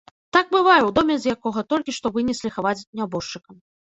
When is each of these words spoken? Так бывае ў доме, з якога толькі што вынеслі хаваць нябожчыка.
Так 0.35 0.47
бывае 0.55 0.77
ў 0.83 0.89
доме, 0.95 1.17
з 1.25 1.33
якога 1.33 1.63
толькі 1.73 1.95
што 1.97 2.11
вынеслі 2.15 2.53
хаваць 2.57 2.87
нябожчыка. 3.01 3.49